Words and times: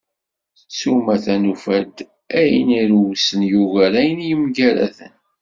S 0.77 0.79
umata, 0.93 1.33
nufa-d 1.41 1.95
ayen 2.39 2.69
irewsen 2.79 3.41
yugar 3.51 3.93
ayen 4.01 4.21
yemgaraden. 4.29 5.15